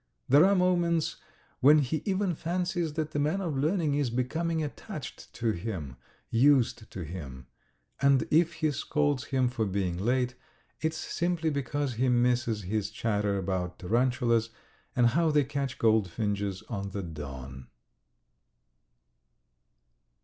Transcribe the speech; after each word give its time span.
There 0.27 0.43
are 0.45 0.55
moments 0.55 1.17
when 1.59 1.77
he 1.77 2.01
even 2.05 2.33
fancies 2.33 2.93
that 2.93 3.11
the 3.11 3.19
man 3.19 3.39
of 3.39 3.55
learning 3.55 3.93
is 3.93 4.09
becoming 4.09 4.63
attached 4.63 5.31
to 5.33 5.51
him, 5.51 5.95
used 6.31 6.89
to 6.89 7.01
him, 7.03 7.45
and 8.01 8.17
that 8.21 8.33
if 8.33 8.51
he 8.53 8.71
scolds 8.71 9.25
him 9.25 9.47
for 9.47 9.63
being 9.63 9.99
late, 9.99 10.33
it's 10.81 10.97
simply 10.97 11.51
because 11.51 11.93
he 11.93 12.09
misses 12.09 12.63
his 12.63 12.89
chatter 12.89 13.37
about 13.37 13.77
tarantulas 13.77 14.49
and 14.95 15.05
how 15.05 15.29
they 15.29 15.43
catch 15.43 15.77
goldfinches 15.77 16.63
on 16.63 16.89
the 16.89 17.03
Don. 17.03 17.67